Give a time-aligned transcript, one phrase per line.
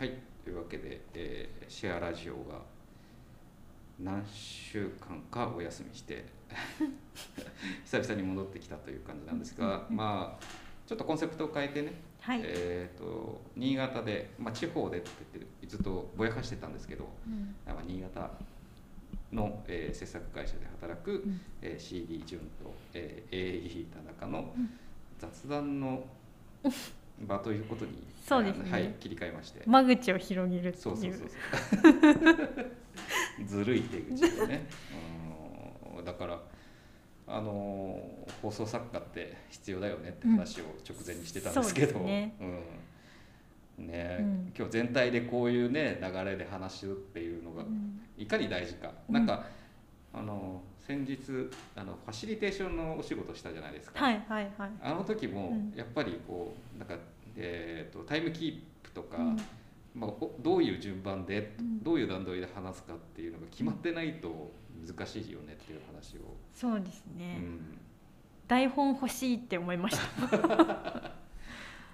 [0.00, 0.14] はい。
[0.42, 2.62] というわけで、えーシェアラジオが
[4.02, 6.24] 何週間かお休みして
[7.84, 10.44] 久々に戻ってきたという感じなんですが、まあ
[10.86, 17.54] ちょっとコンセプトを変えてね、はい、えー、と新潟で、まあ、地方でって言ってずっとぼやかしてたんですけど、うん。
[17.66, 18.30] まあ新潟
[19.30, 21.40] の、えー制作会社で働く、うん。
[21.60, 24.70] えー CD 潤と、えー AE 田中のうん。
[25.18, 26.08] 雑談の
[27.20, 27.92] 場ということに、
[28.26, 28.70] そうですね。
[28.70, 29.62] はい、切り替えまして。
[29.66, 30.82] 間口を広げるっていう。
[30.82, 32.60] そうそうそうそ
[33.42, 33.46] う。
[33.46, 34.66] ずるい手口をね。
[35.96, 36.40] うんだから
[37.26, 42.34] あのー放送作家って必要だよねって話を直前にしてたんですけど、そうですね。
[43.78, 43.86] うん。
[43.86, 44.52] ねうん。
[44.56, 48.00] 今日全体でこういうね流れで話すっていうのがうん。
[48.16, 49.26] いかに大事か、うんなん。
[49.26, 49.44] か
[50.14, 51.18] あの先日
[51.76, 54.70] あのファシリテーションのお仕事したじゃないですか、はいはいはい。
[54.82, 55.72] あの時もうん。
[55.76, 56.96] やっぱりこうなんか、
[57.36, 59.36] えー、とタイムキープとか、うん。
[59.94, 61.82] まあ、おどういう順番で、うん。
[61.84, 64.50] どういう段取りで話すかっていうのが決まってないと
[64.84, 67.78] 難しいよねっていう話を、そうですうね、ん、
[68.48, 71.12] 台本欲しいって思いました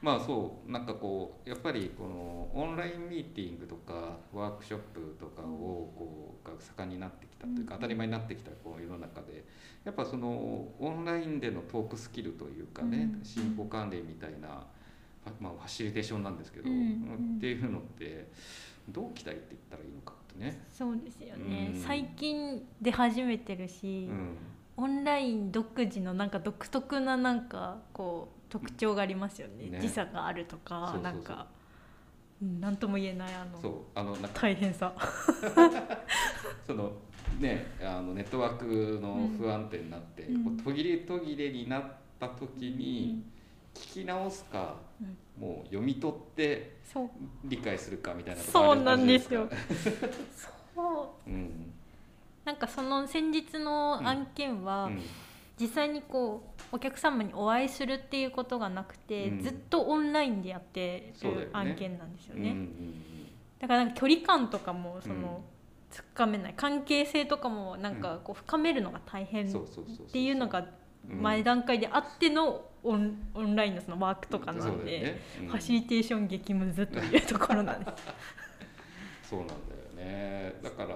[0.02, 7.80] まあそうなんかこうやっぱりこのオンラインミーティングとかワークショップとかをこうが盛んになってきたというかうん。
[7.80, 9.44] 当たり前になってきたこう世の中で
[9.84, 13.24] やっぱそのオンラインでのトークスキルというかねうん。
[13.24, 14.66] 進行管理みたいな、
[15.40, 16.72] まあ、ファシリテーションなんですけど、っ
[17.40, 18.28] ていうのって
[18.88, 20.62] どう鍛えていったらいいのかってね。
[20.72, 21.80] そうですよね、うん。
[21.80, 24.36] 最近出始めてるし、うん
[24.76, 29.70] オンライン独自のなんか独特ななんかこう特徴がありますよね。
[29.70, 29.80] ね。
[29.80, 31.46] 時差があるとかなんか
[32.42, 34.92] うん何とも言えないあそうのあのな大変さ。
[36.66, 36.92] その
[37.40, 40.44] ねあのネットワークの不安定になって、うん。
[40.44, 41.84] こう途切れ途切れになっ
[42.20, 43.24] た時に
[43.74, 45.42] 聞き直すか、うん。
[45.42, 46.76] もう読み取って
[47.44, 49.48] 理解するかみたいなところあるそうなんですよ。
[50.74, 51.30] そう。
[51.30, 51.72] うん
[52.46, 55.02] なんかその先日の案件は、うん。
[55.58, 59.42] 実際にこうお客様にお会いするっていうことがなくて、うん。
[59.42, 62.50] ずっとオンラインでやってる案件なんですよね。
[62.50, 63.02] うんうん
[63.58, 65.22] だからなんか距離感とかもそうん。
[65.22, 65.42] の、
[65.90, 69.52] つかめない関係性とかもなんかこう深めるのが大変っ
[70.12, 70.66] ていうのが
[71.10, 71.22] うん。
[71.22, 75.20] 前段階であってのオンオンラインのそのワークとかなんだで、よね。
[75.40, 75.48] うん。
[75.48, 78.02] ファシリテーション激ムズというところなんです。
[79.30, 79.56] そうなんだよ
[79.96, 80.54] ね。
[80.62, 80.94] だから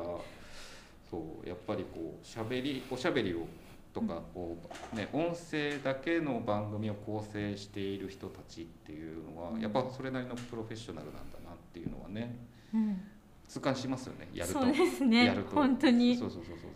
[1.66, 3.46] ぱりこうしゃべりおしゃべりを
[3.92, 4.56] とかこ
[4.92, 9.60] う、ね、音声だけの番組を構成している人たちっていうのは、うん。
[9.60, 12.36] やっぱそれなりのプロフェッショナルなんだなっていうのはね
[12.72, 13.00] うん。
[13.48, 14.60] 痛感しますよねやると。
[14.60, 15.56] そうですねやると。
[15.56, 16.16] 本当に。
[16.16, 16.66] そうそうそうそ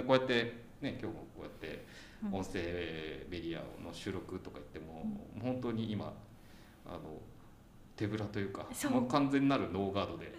[0.00, 0.04] う。
[0.04, 1.84] こうやってね今日もこうやって
[2.24, 2.34] うん。
[2.34, 2.60] 音声
[3.28, 5.04] メディアの収録とか言っても、
[5.42, 6.12] 本当に今
[6.86, 6.98] あの
[8.00, 10.32] 手ぶらというかもう完全なるノーガードで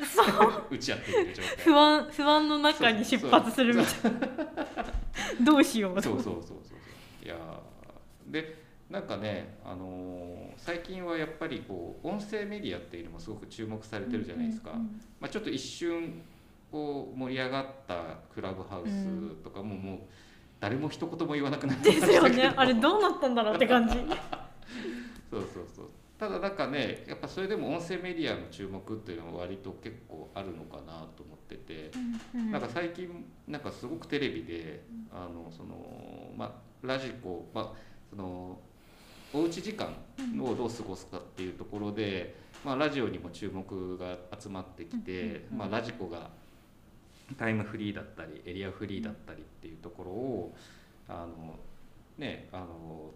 [0.72, 1.58] 打ち合っている状態。
[1.58, 5.46] 不安不安の中に出発するみたいな。
[5.46, 5.96] どうしよう。
[5.96, 7.26] とそうそうそうそう。
[7.26, 16.22] いやーでなんかね、あのー最近はやっぱりこう音声メディアっていうのもすごく注目されてるじゃないですか、うんうんまあ、ちょっと一瞬
[16.72, 17.96] こう盛り上がった
[18.34, 20.00] クラブハウスとかももう
[20.60, 22.54] 誰も一言も言わなくなってですよね。
[22.56, 23.96] あれどうなったんだろうって感じ
[26.22, 31.90] ただなんかねやっぱそれでも音声メディアの注目っていうのは割と結構あるのかなと思ってて、
[32.36, 37.70] うんなんか最近なんかすごくテレビで、あのそのまあラジコまあ
[38.12, 38.60] その
[39.34, 39.88] おうち時間
[40.40, 46.30] をどう過ごすかっていうところで、まあラジオにも注目が集まってきて、まあラジコが
[47.36, 50.56] タイムフリーだったりエリアフリーだったりっていうところを
[51.10, 51.56] あの
[52.20, 53.11] ねあの特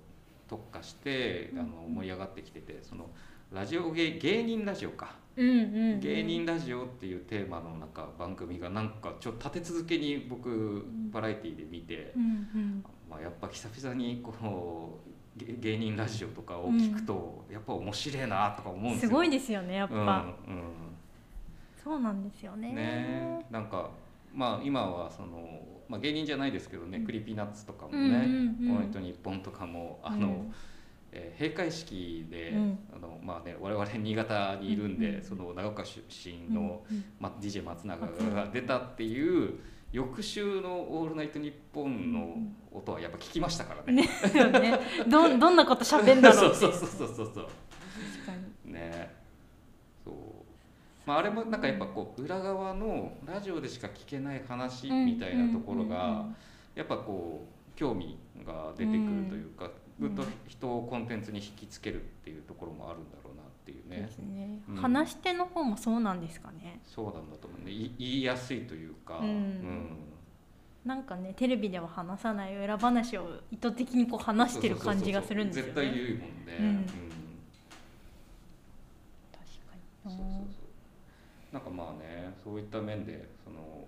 [0.76, 1.70] 化してあのうん。
[1.70, 3.10] うん盛り上がってきててその
[3.52, 5.16] ラジオ芸芸人ラジオか。
[5.38, 5.56] うんうん
[5.94, 6.00] うん。
[6.00, 12.26] 芸人ラジオっていうテーマのなんか番組がなんかちょっと立て続けに僕バラエティーで見て、うんう
[12.58, 12.86] ん。
[13.10, 15.00] まあ、やっぱ久々にこ
[15.38, 19.10] うげ芸人ラジオとかを聞くと、やっぱ面白いなとか思うんですよ。
[19.10, 19.94] すごいですよねやっぱ、
[20.48, 20.66] うん
[21.84, 22.70] そうなんですよね。
[22.70, 23.92] うん、ねなんか
[24.36, 27.06] まあ今はその、まあ、芸人じゃないですけどね、うん。
[27.06, 28.18] Creepy Nuts とかもうんうんね
[28.62, 30.54] うん「オールナイトニッポン」とかもあの、うん
[31.12, 32.80] えー閉会式で、うん。
[32.94, 36.84] あのまあね、我々新潟にいるんで、うんうんその長岡出身の、
[37.20, 39.60] ま、DJ 松永が出たっていう
[39.94, 42.38] 翌週の「オールナイトニッポン」の
[42.72, 44.04] 音はやっぱ聞きましたからね。
[44.04, 44.60] ね。
[44.60, 44.80] ね。
[45.08, 46.56] どどんなこと喋んだろう。
[46.56, 47.46] そうそうそうそうそうそう
[48.16, 48.32] 確か
[48.66, 49.16] にね
[50.04, 50.14] そう、
[51.06, 56.26] まあ、あれもなんかやっぱこう裏側のラジオでしか聞けない話みたいなところうんうんが
[56.74, 59.66] やっぱこう興味が出てくるというか、
[60.00, 60.16] うん。
[60.16, 64.06] ぐっと人をコンテンツに引きつけるっていうところもあるんだろうなっっていうね。
[64.06, 64.76] ですね、うん。
[64.76, 66.80] 話し手の方もそうなんですかね。
[66.86, 67.72] そうなんだと思うね。
[67.72, 69.98] い言いやすいというか、うん。
[70.86, 75.72] なんかねテレビでは話さない裏話を意図的にこう話してる感じがするんですよね。
[75.74, 76.86] 絶対言うもんね、うん。
[79.32, 79.74] 確か
[80.04, 80.18] そうに。
[80.18, 80.55] そうそう
[81.56, 83.88] なんかまあねそういった面でその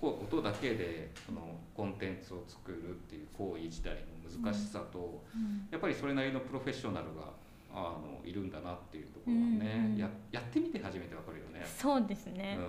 [0.00, 1.40] 音だけでその
[1.74, 5.66] コンテンツを作るっていう行為自体の難しさと、うん。
[5.72, 7.32] やっぱりそれなりのプロフェッショナルが
[7.74, 11.66] あのいるんだなっていうところはね、うんうんややってみて初めてわかるよね。
[11.66, 12.68] そうですね、うん。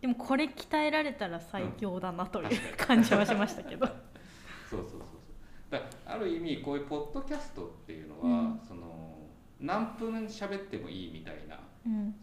[0.00, 3.86] でもこれ鍛えられたら最強だなという感じはしましたけど。
[4.68, 5.70] そうそうそうそう。
[5.70, 8.60] だある意味こういうポッドキャストっていうのは、うん。
[8.66, 9.10] その
[9.60, 11.69] 何分喋ってもいいみたいなうん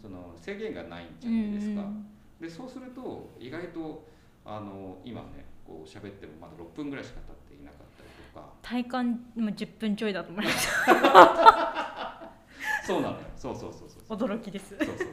[0.02, 1.82] その制限がないんじゃうないですか。
[1.82, 2.06] ん
[2.40, 4.06] でそうすると意外と
[4.46, 8.54] あの今ねこう喋ってもまだ6分ぐらいしか経っていなかったりとか。
[8.62, 12.32] 体感も10分ちょいだと思いました
[12.86, 13.24] そうなのよ。
[13.36, 14.78] そうそうそうそう驚きです。
[14.78, 15.08] そうそうそう。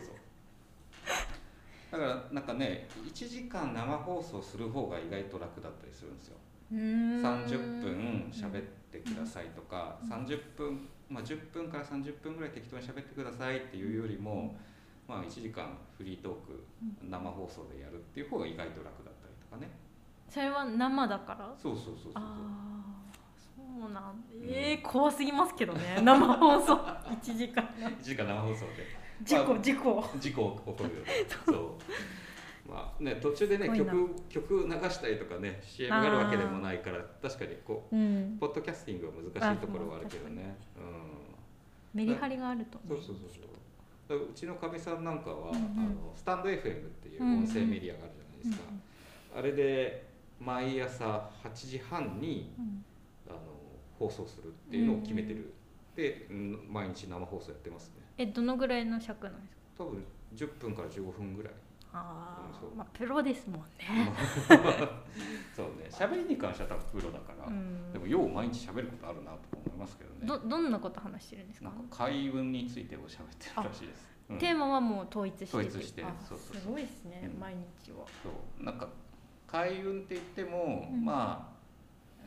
[1.90, 6.36] だからなんかね1時間生放送する方が意外と楽だったりするんですよ
[6.72, 10.10] 30 30分喋ってくださいとか、うん。
[10.10, 14.56] 30分、まあ、10分から30分ぐらい適当に喋ってくださいっていうよりも、
[15.06, 16.64] まあ、1時間フリートーク
[17.08, 19.70] 生放送でやるっていう方が意外と楽だったりとかね。
[20.28, 21.54] それは生だから？
[21.56, 26.00] そうそうそうそうああそうなんえー、怖すぎますけどね。
[26.02, 26.74] 生放送。
[26.76, 27.62] 1時間。
[27.78, 29.04] 1時間生放送で。
[29.22, 30.04] 事故事故。
[30.18, 31.12] 事故起こるよね。
[31.46, 31.56] そう
[32.68, 38.34] まあね途中でね曲曲流したりとかね CM があるわけでもないから確かにこうん。
[38.36, 40.56] うポッドキャスティングは難しいところはあるけどね。
[41.92, 42.78] メリハリがあると。
[42.88, 43.44] うんそうそうそう。
[44.08, 45.62] そううちのかみさんなんかは、うんうん。
[45.78, 46.60] あのスタンド FM っ
[47.02, 50.06] ていう音声メディアがあるじゃないですか、あれで
[50.40, 52.84] 毎朝8時半にうん。
[53.28, 53.38] あの
[53.98, 55.52] 放送するっていうのを決めてる、
[55.94, 56.66] でうん。
[56.70, 58.02] 毎日生放送やってますね。
[58.18, 59.84] えどのぐらいの尺なんですか？
[59.84, 61.52] 多分10分から15分ぐらい
[61.94, 62.70] あうんそう。
[62.72, 64.12] あまあプロですもんね。
[65.54, 65.88] そうね。
[65.90, 67.92] 喋りに関しては多分プロだから、うん。
[67.92, 70.26] でもよう毎日喋ることあるなと思いますけどね。
[70.26, 71.68] どどんなこと話してるんですか？
[71.70, 74.38] なんか開運についてを喋ってるらしいです、うん。
[74.38, 77.40] テーマはもう統一してて統一してあそうそうすごいですね、うん。
[77.40, 78.04] 毎日は。
[78.22, 78.30] そ
[78.60, 78.64] う。
[78.64, 78.88] なんか
[79.46, 81.04] 開運って言っても、うん。
[81.04, 81.54] まあ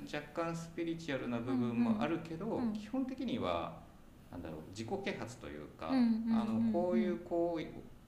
[0.06, 3.86] 若干スピリチュアルな部分もあるけど、うんうん基本的には
[4.32, 6.42] なんだろう自己啓発というか、うんうんうんうん。
[6.42, 7.62] あのこういうこう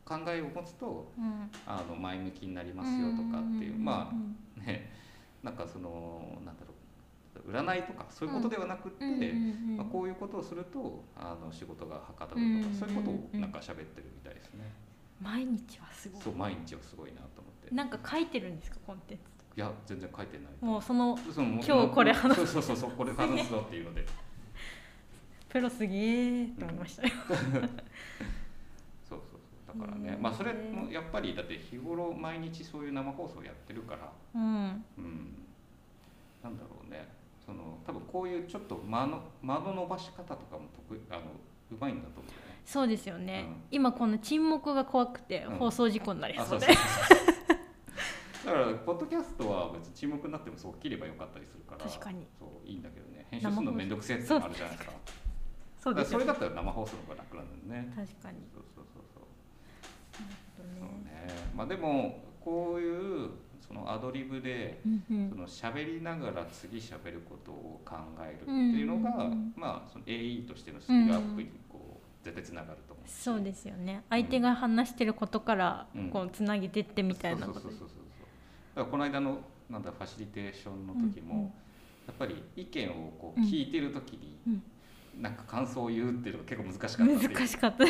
[0.09, 1.51] 考えを持つとうん。
[1.67, 4.91] あの前向きになりますよとかっていう、まあね
[5.43, 9.05] なんかそのなんだろう占いとかそういうことではなくって、
[9.77, 14.65] まあ、こういうことをするとあの仕事がはかどるとか、そういうことをなんか喋ってるみたいですね。
[15.21, 16.21] 毎日はすごい。
[16.21, 17.73] そう毎日はすごいなと思って。
[17.73, 19.23] なんか書いてるんですかコンテンツ。
[19.23, 20.45] といや全然書いてない。
[20.47, 24.05] かもうそのその今日これ話そうそうそうそうこれ話すぞっていうので。
[25.49, 27.09] プロすげーって思いましたよ、
[29.79, 34.41] からね、うんまあそれもやっぱりだって日頃毎日そういう生放送やってるから、うん。
[34.97, 35.45] うん、
[36.43, 37.07] なんだろうね。
[37.45, 41.21] その多分こういうちょっと間の間の伸ばし方とかも得意あの
[41.71, 42.61] うまいんだと思うよね。
[42.65, 43.55] そうですよね、うん。
[43.71, 45.57] 今この沈黙が怖くてうん。
[45.57, 46.81] 放送事故になりあそうで、そうそ
[47.15, 47.39] う。
[48.45, 51.85] だからポッドキャストは別に沈黙になってもそう切ればよかったりするから。
[51.85, 52.27] 確かに。
[52.37, 53.27] そういいんだけどね。
[53.31, 54.93] 編集するのめんどくせえってのもあるじゃないですか。
[55.77, 56.13] そうです。
[56.13, 57.93] よだからそれだったら生放送の方が楽なんだよね。
[57.95, 58.37] 確かに。
[58.53, 59.03] そうそうそう
[61.55, 74.03] まあでもこういうそのアドリブでその喋りながら次喋ることを考えるっていうのが、まあその AE としてのスキルアップにこう絶対つながると思うしそうですよね。
[74.09, 76.09] 相手が話してることからうん。
[76.09, 77.47] こうつなげてってみたいな。
[77.47, 77.99] ことそうそうそうそうそう。
[78.75, 79.37] だからこの間の
[79.69, 81.53] なんだファシリテーションの時も、
[82.07, 84.63] やっぱり意見をこう聞いてる時に、うん。
[85.21, 87.85] なんか感想を言うっていうのが結構難しかった難しかった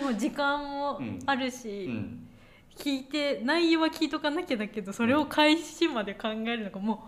[0.00, 2.26] もう時間もあるうし、ん、
[2.76, 6.98] 聞いて内容は聞いとかなきゃだけどそれを開始まで考えるのがもう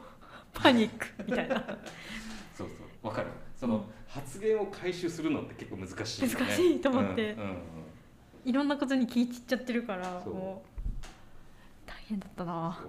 [0.52, 1.56] パニックみたいな。
[2.56, 3.06] そうそう。
[3.06, 3.28] わかる。
[3.54, 3.82] その、うん
[4.16, 6.34] 発言を回収するのって結構難しいよね。
[6.34, 7.32] 難しいと思って。
[7.32, 7.58] うんうんうん。
[8.46, 12.80] いろんなことに聞いちっちゃってるからもう大変だったな。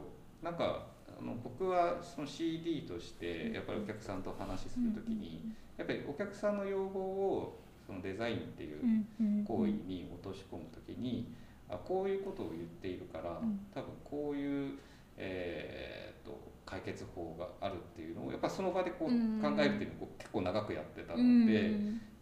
[0.42, 0.86] なんか
[1.20, 11.34] あの僕はその CD としてやっぱりお客さんと話する時に、やっぱりお客さんの要望をそのデザインっていう行為に落とし込む時に、
[11.70, 13.60] あこういうことを言っているから、うん。
[13.74, 14.78] 多分こういう、
[15.16, 19.42] えー、と解決法があるっていうのをやっぱその場でこううん。
[19.42, 21.46] 考えるっていうのを結構長くやってたのうん。
[21.46, 21.72] で、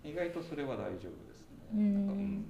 [0.07, 1.57] 意外とそれは大丈夫ですね。
[1.73, 1.93] うん。
[1.93, 2.45] なんかうん。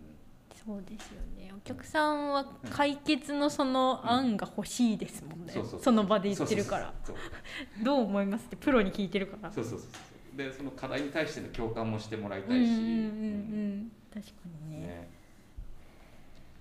[0.65, 1.53] そうですよね。
[1.55, 5.81] お客さんは解決のその案が欲しいですもんね、そうそうそう。
[5.81, 6.93] その場で言ってるから。
[7.83, 9.51] どう思いますってプロに聞いてるから。
[9.51, 14.33] そうそうそうそうそうでその課題に対しての共感もしてもらいたいし、うんうん確か
[14.69, 14.87] にね。
[14.87, 15.09] ね。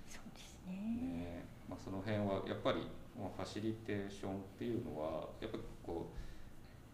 [0.07, 0.73] そうですね。
[0.73, 1.45] ね。
[1.69, 6.11] まあ、その辺はやっぱりファシリテーションっていうのはやっぱこ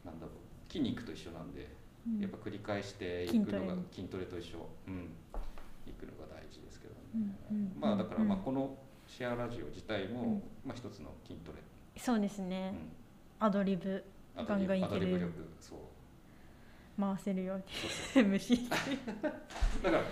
[0.04, 1.68] うなんだろう筋肉と一緒なんで、
[2.08, 2.20] うん。
[2.20, 4.26] やっぱ繰り返していくのが筋トレ。
[4.26, 5.10] と一緒、うん、
[5.88, 8.76] いくのが大事ですけどね、まあだからまあうんこの
[9.08, 10.44] シェアラジオ自体も、うん。
[10.66, 11.58] まあ一つの筋トレ、
[11.98, 12.76] そうですうねん、
[13.40, 14.04] アドリブ
[14.36, 15.32] アドリブガンガンいけるアドリブ力。
[15.60, 15.80] そう
[17.00, 17.58] 回せるよう
[18.16, 18.24] に。
[18.24, 18.78] 虫だ
[19.92, 20.04] から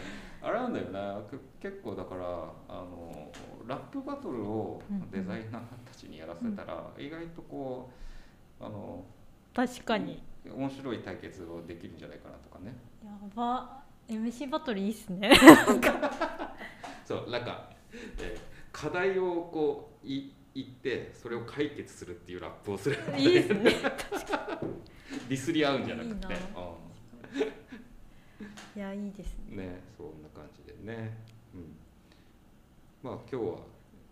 [0.41, 2.23] あれなんだよなく結構だから
[2.67, 3.31] あの
[3.67, 4.81] ラップバトルを
[5.11, 7.89] デザイナーたちにやらせたら、意外とこ
[8.59, 9.03] うあの
[9.53, 10.21] 確かに。
[10.45, 12.73] 面白い対決をできるんじゃないかなとかね。
[13.03, 13.83] やば。
[14.07, 15.31] MC バトルいいっすね。
[17.05, 17.69] そうなんか、
[18.19, 23.75] えー課題をこうい言ってそれを解決するっていうラップをするいいっすね
[25.27, 26.27] ディスり合うんじゃなくて。
[28.75, 29.43] いやいいですね。
[29.51, 31.17] うん、ねそんな感じでね、
[31.53, 31.75] うん、
[33.03, 33.57] まあ今日は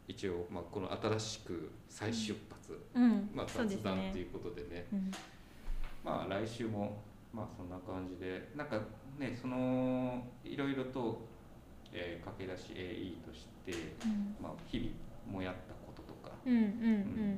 [0.08, 4.86] 一応、まあ、この新しく再出発、うん、まあ、雑談といねうことでね。
[4.92, 5.12] うん。
[6.04, 7.02] まあ来週も
[7.34, 8.80] まあそんな感じでなんか
[9.20, 11.22] ねそのいろいろと、
[11.94, 13.72] えー駆け出し AE として、
[14.06, 14.36] うん。
[14.42, 14.90] まあ、日々
[15.32, 16.64] もやったこととか、うんうん。
[16.64, 16.66] う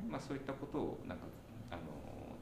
[0.06, 0.10] ん。
[0.10, 1.24] まあ、そういったことをなんか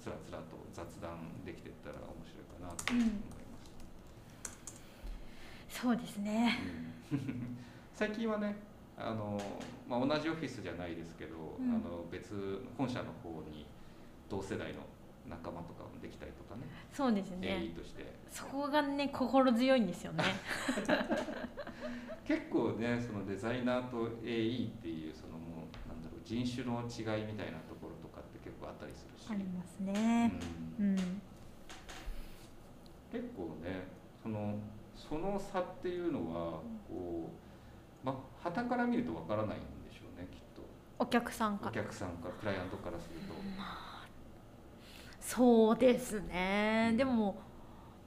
[0.01, 3.39] つらつらと雑談できてったら面白いかなと思います。
[5.69, 6.59] そうですね。
[7.13, 7.57] うん。
[7.95, 8.57] 最近はね
[8.97, 9.41] あの、
[9.89, 11.71] まあ、同じオフィスじゃないですけど、うん。
[11.71, 13.67] あの別本社の方に
[14.29, 14.81] 同世代の
[15.29, 16.63] 仲間とかもできたりとかね。
[16.93, 17.49] そうですね。
[17.49, 18.07] AE として。
[18.31, 20.25] そこがね心強いんですよね。
[22.25, 27.75] 結構ねそのデザイナーと AE っていうそのもうなんだろう人種の違いみたいなと
[28.69, 30.33] あったりするし、ありますね。
[30.79, 30.95] ううん。
[30.95, 30.97] ん
[33.11, 33.87] 結構ね
[34.23, 34.55] その
[34.95, 37.31] その差っていうのはこ
[38.03, 38.17] うまあ
[38.51, 40.63] 傍から見るとわからないんでしょうねきっと。
[40.99, 41.73] お客さんおから。
[41.73, 43.35] 客さんかクライアントからすると。
[45.21, 46.95] そうですね。
[46.97, 47.37] でも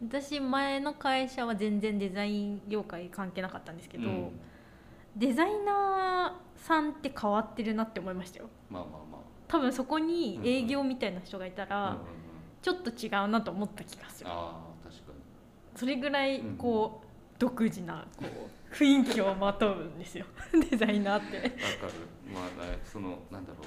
[0.01, 4.39] 私前の会社は全然デザイン業界関係なかったんですけど、うん。
[5.15, 8.49] デザイナーさんって変わってるなって思いましたよ。
[8.69, 9.10] まあまあま
[9.51, 12.05] 多分そこに営業みたいな人がいたあ、ら、うんうんうん。
[12.61, 14.29] ちょっと違うなと思った気がする。
[14.29, 14.55] あ
[14.85, 15.11] あ確か
[15.75, 20.25] それぐらいうんこう、独自なこう雰囲気をまとうんですよ。
[20.71, 21.37] デザイナーって。
[21.37, 21.93] にわかる。
[22.33, 23.65] まあねそのなんだろう。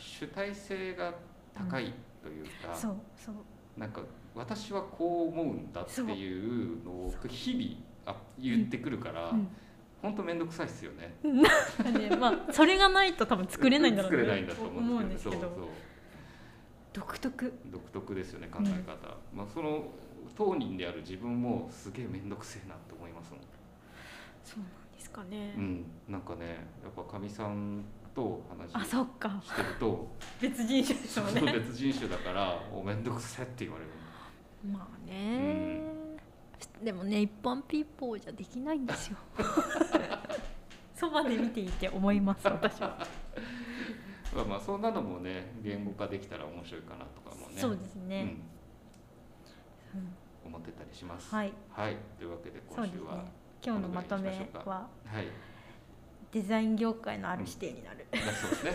[0.00, 1.12] 主体性が
[1.54, 1.92] 高い
[2.22, 3.34] というか、そうそう。
[3.76, 4.02] なんか
[4.34, 9.48] 私はこう思うんだっていうのを日々あ言ってくるから、うん
[10.00, 11.14] 本当面倒くさいですよね。
[11.82, 15.68] なんでまあそれがないと多分作れないんだろう作れないんだと思うんですけど、思うそう
[16.92, 17.44] 独特。
[17.44, 19.16] そう独特ですよね考え方。
[19.34, 19.84] まあその
[20.36, 23.40] 当人である自分もすげえ面倒くせえなって思いますもん。
[24.44, 29.40] そうなんですかね、うん、なんかねやっぱかみさんと話あそっか。
[29.44, 30.08] してると、
[30.40, 31.52] 別人種ですもんね。
[31.52, 33.90] 別人種だからお面倒くせえって言われる。
[34.72, 35.67] まあね、
[36.82, 39.16] でもね一般ピーポーじゃできないんですよ。
[40.94, 42.98] そばで見ていて思います私は、
[44.34, 47.54] まあまあそんなのもね言語化できたら面白いかなとかもね。
[47.56, 48.36] そうですね、
[49.94, 50.00] うん。
[50.00, 50.16] うん。
[50.46, 51.32] 思ってたりします。
[51.32, 51.52] はい。
[51.70, 53.00] はい、というわけでそうですね。
[53.00, 53.24] 今週は、
[53.64, 54.28] 今日のまとめ
[54.64, 55.26] ははい、
[56.32, 58.70] デザイン業界のある指定になる、だそうですね。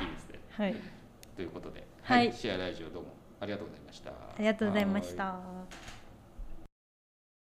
[0.00, 0.40] いいですね。
[0.50, 0.76] はい。
[1.36, 2.32] ということで、はい。
[2.32, 3.08] シェアラジオどうも
[3.40, 4.10] ありがとうございました。
[4.10, 5.38] ありがとうございましは
[5.78, 5.93] た